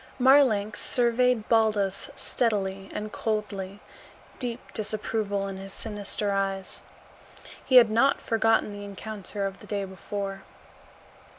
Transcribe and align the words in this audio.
Marlanx 0.17 0.81
surveyed 0.81 1.47
Baldos 1.47 2.09
steadily 2.15 2.89
and 2.91 3.11
coldly, 3.11 3.79
deep 4.39 4.73
disapproval 4.73 5.47
in 5.47 5.57
his 5.57 5.73
sinister 5.75 6.31
eyes. 6.31 6.81
He 7.63 7.75
had 7.75 7.91
not 7.91 8.19
forgotten 8.19 8.71
the 8.71 8.83
encounter 8.83 9.45
of 9.45 9.59
the 9.59 9.67
day 9.67 9.85
before. 9.85 10.41